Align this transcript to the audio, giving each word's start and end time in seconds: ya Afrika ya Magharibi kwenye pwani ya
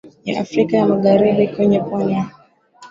ya 0.27 0.35
Afrika 0.43 0.73
ya 0.77 0.85
Magharibi 0.91 1.45
kwenye 1.55 1.77
pwani 1.85 2.13
ya 2.17 2.23